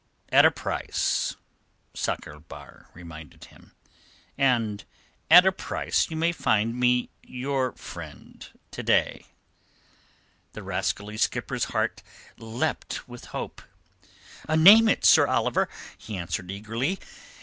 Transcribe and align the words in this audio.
"At 0.31 0.45
a 0.45 0.49
price," 0.49 1.35
Sakr 1.93 2.31
el 2.31 2.39
Bahr 2.39 2.89
reminded 2.95 3.43
him. 3.43 3.75
"And 4.35 4.83
at 5.29 5.45
a 5.45 5.51
price 5.51 6.09
you 6.09 6.17
may 6.17 6.31
find 6.31 6.73
me 6.75 7.11
your 7.21 7.73
friend 7.73 8.47
to 8.71 8.81
day." 8.81 9.25
The 10.53 10.63
rascally 10.63 11.17
skipper's 11.17 11.65
heart 11.65 12.01
leapt 12.39 13.07
with 13.07 13.25
hope. 13.25 13.61
"Name 14.49 14.89
it, 14.89 15.05
Sir 15.05 15.27
Oliver," 15.27 15.69
he 15.95 16.17
answered 16.17 16.49
eagerly. 16.49 16.97